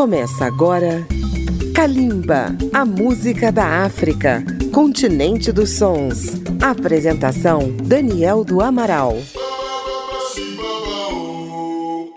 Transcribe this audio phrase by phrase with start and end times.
[0.00, 1.06] Começa agora
[1.74, 4.42] Kalimba, a música da África,
[4.72, 6.40] continente dos sons.
[6.58, 9.18] Apresentação Daniel do Amaral.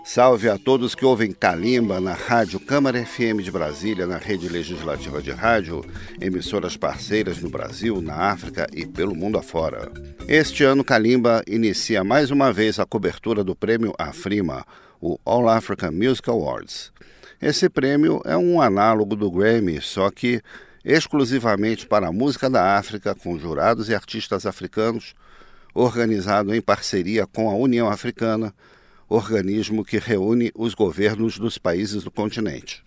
[0.02, 5.20] Salve a todos que ouvem Calimba na Rádio Câmara FM de Brasília, na rede legislativa
[5.20, 5.84] de rádio,
[6.18, 9.92] emissoras parceiras no Brasil, na África e pelo mundo afora.
[10.26, 14.64] Este ano, Calimba inicia mais uma vez a cobertura do prêmio Afrima,
[14.98, 16.93] o All African Music Awards.
[17.44, 20.40] Esse prêmio é um análogo do Grammy, só que
[20.82, 25.14] exclusivamente para a música da África, com jurados e artistas africanos,
[25.74, 28.54] organizado em parceria com a União Africana,
[29.10, 32.82] organismo que reúne os governos dos países do continente.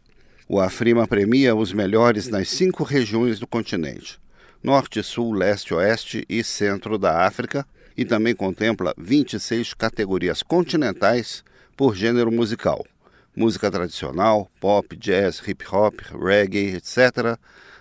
[0.50, 4.20] O Afrima premia os melhores nas cinco regiões do continente:
[4.64, 7.64] Norte, Sul, Leste, Oeste e Centro da África,
[7.96, 11.44] e também contempla 26 categorias continentais
[11.76, 12.84] por gênero musical
[13.38, 17.38] música tradicional, pop, jazz, hip hop, reggae, etc.,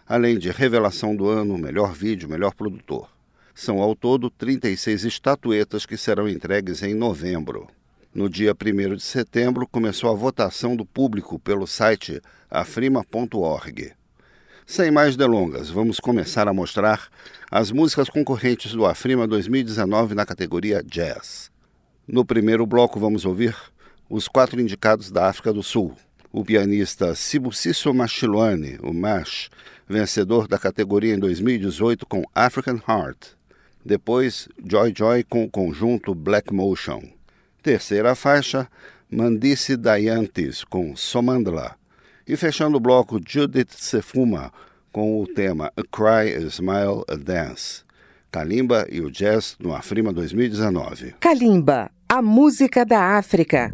[0.06, 3.08] além de revelação do ano, melhor vídeo, melhor produtor.
[3.54, 7.68] São ao todo 36 estatuetas que serão entregues em novembro.
[8.14, 12.20] No dia 1 de setembro começou a votação do público pelo site
[12.50, 13.94] afrima.org.
[14.66, 17.08] Sem mais delongas, vamos começar a mostrar
[17.50, 21.50] as músicas concorrentes do Afrima 2019 na categoria Jazz.
[22.06, 23.56] No primeiro bloco, vamos ouvir
[24.08, 25.96] os quatro indicados da África do Sul.
[26.32, 29.48] O pianista Sibusiso Machilwane, o Mash,
[29.88, 33.28] vencedor da categoria em 2018 com African Heart.
[33.84, 37.02] Depois, Joy Joy com o conjunto Black Motion.
[37.62, 38.68] Terceira faixa,
[39.10, 41.76] Mandice Dayantes com Somandla.
[42.26, 44.52] E fechando o bloco, Judith Sefuma
[44.92, 47.84] com o tema A Cry, A Smile, A Dance.
[48.32, 51.14] Kalimba e o Jazz no Afrima 2019.
[51.20, 53.72] Kalimba, a música da África.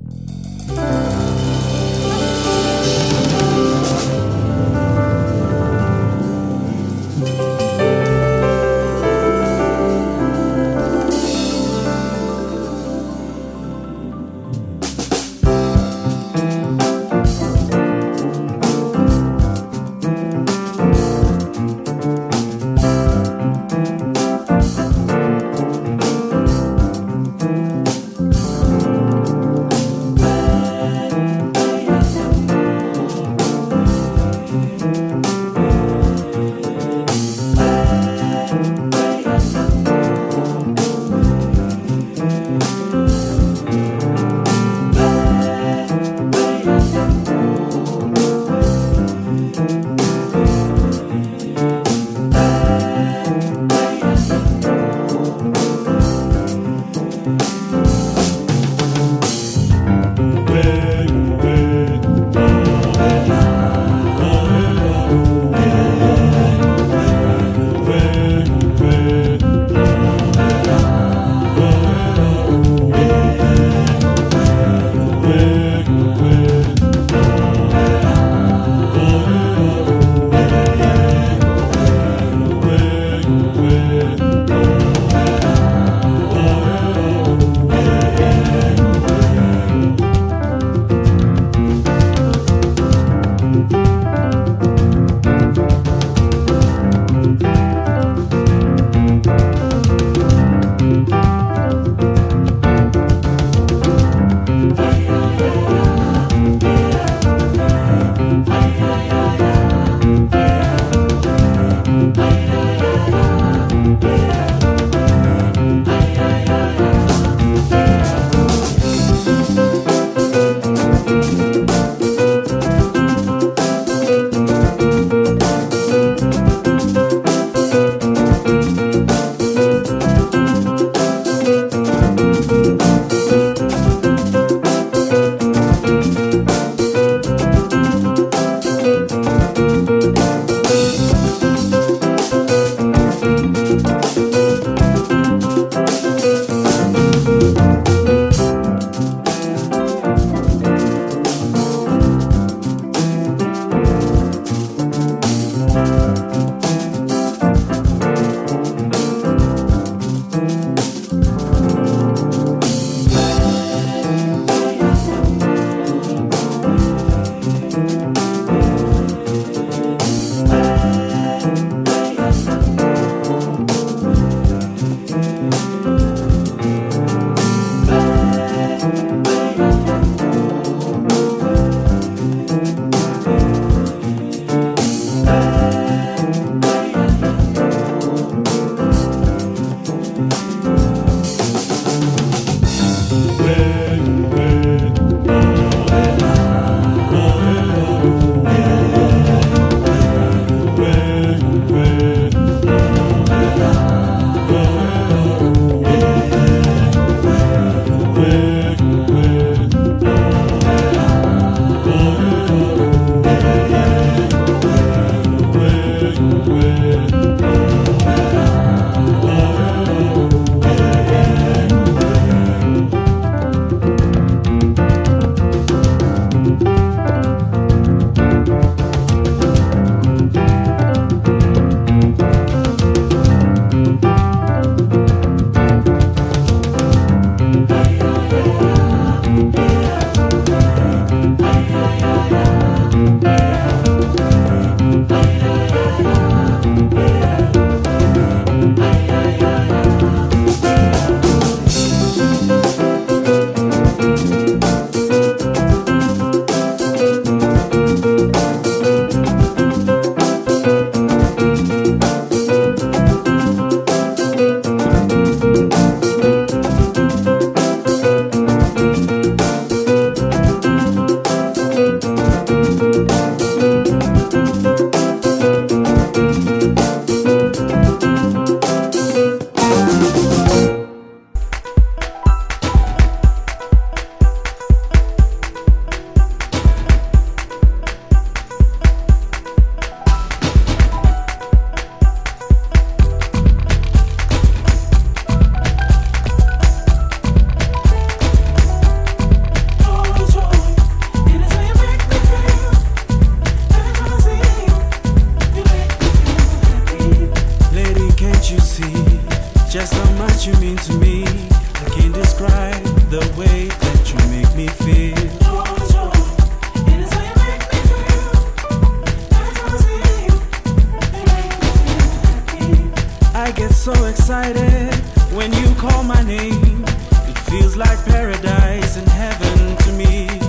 [323.83, 324.95] so excited
[325.35, 326.85] when you call my name.
[327.27, 330.42] It feels like paradise and heaven to me.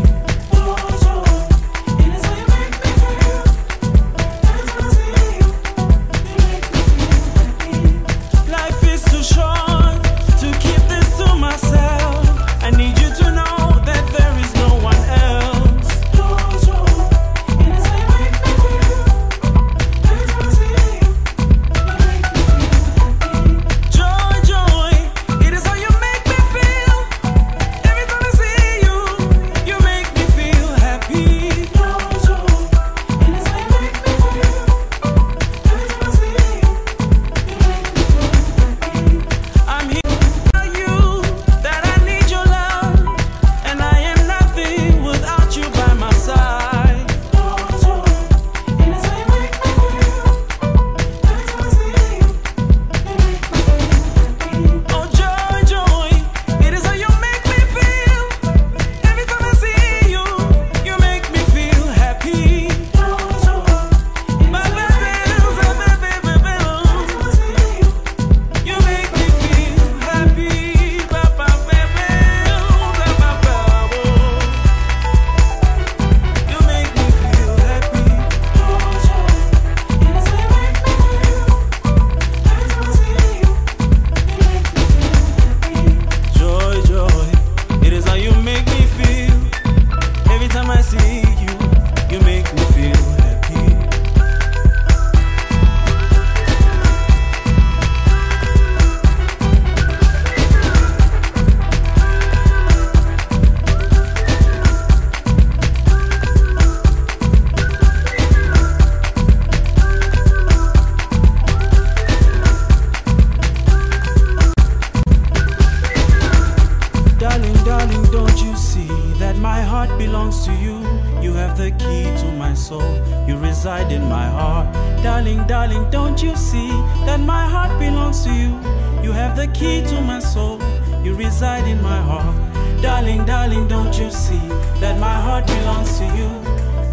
[136.04, 136.30] To you?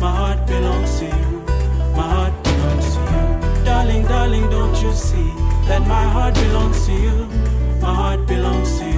[0.01, 1.31] My heart belongs to you.
[1.97, 3.65] My heart belongs to you.
[3.65, 5.31] Darling, darling, don't you see
[5.69, 7.17] that my heart belongs to you?
[7.81, 8.90] My heart belongs to you.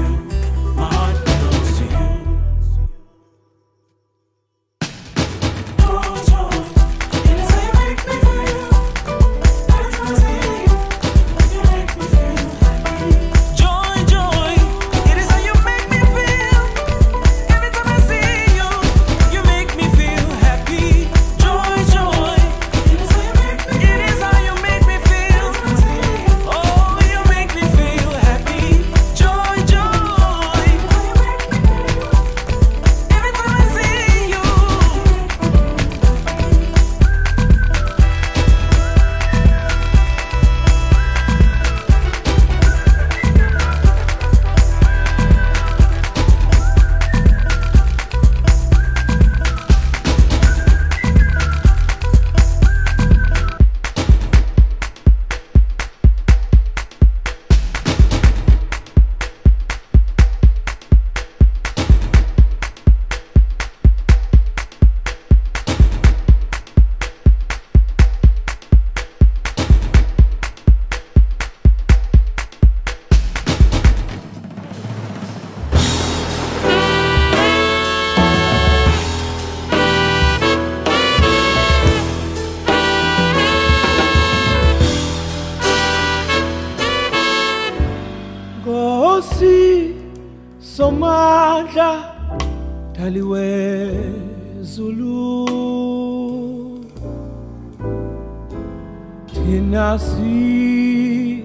[99.70, 101.44] nasi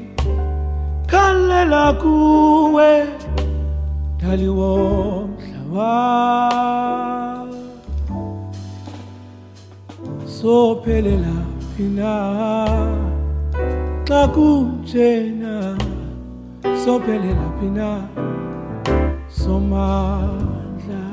[1.08, 3.08] kalela kuwe
[4.22, 4.72] daliwo
[5.28, 5.94] mhlaba
[10.26, 11.36] sophelela
[11.76, 12.14] phina
[14.08, 15.78] xa kunjena.
[16.84, 17.90] Sophelela phina
[19.28, 21.04] somandla.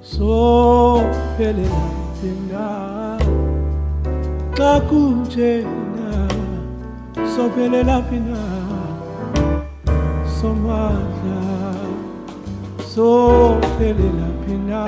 [0.00, 1.84] sophelela
[2.20, 2.66] thina
[4.56, 6.28] So kunjena
[7.36, 8.37] sophelela phina
[10.68, 11.40] amandla
[12.92, 14.82] sophelela phina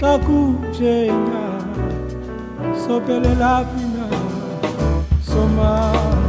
[0.00, 1.44] So kunjenga
[2.82, 4.06] sophelela phina
[5.28, 6.19] somandla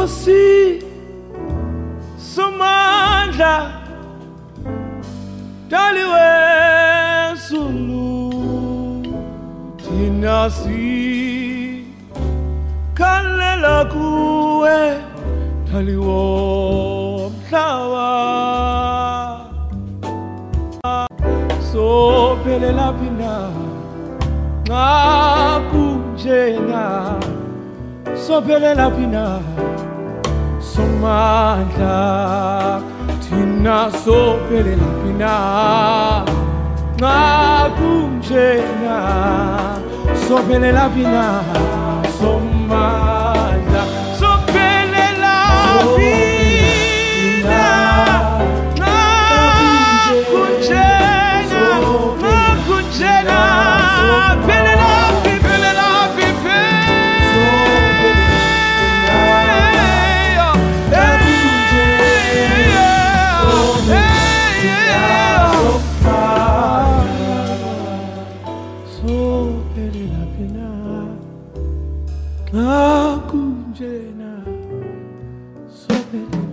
[0.00, 0.80] nkosi
[2.34, 3.72] somandla
[5.68, 7.60] dali wezulu
[9.76, 11.44] thina sikhalela
[13.84, 14.78] kuwe
[15.72, 15.96] dali
[21.72, 21.78] So
[22.40, 23.34] sophelela phi na
[24.64, 24.88] nxa
[25.70, 26.84] kunjena.
[28.26, 29.49] Sophelela phi na
[30.72, 31.98] Somala
[33.20, 36.24] Tina sopele la na,
[36.96, 38.18] Ngakungena
[40.28, 41.42] Sopele la pina
[42.18, 43.09] Somala
[72.52, 74.42] akunjena
[75.70, 76.49] sobele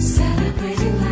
[0.00, 1.07] Celebrating life.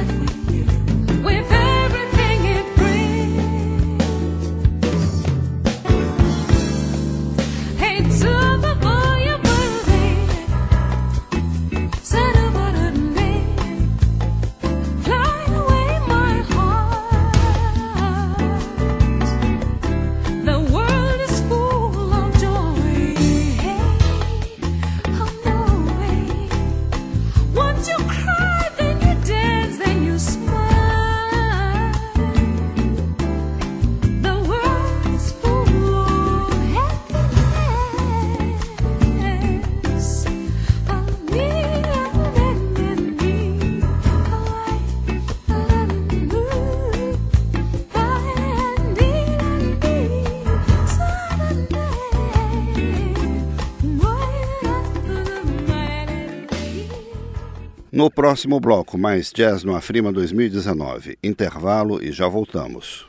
[57.96, 61.16] No próximo bloco, mais Jazz no Afrima 2019.
[61.24, 63.06] Intervalo e já voltamos.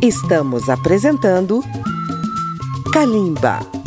[0.00, 1.60] Estamos apresentando
[2.92, 3.81] Kalimba.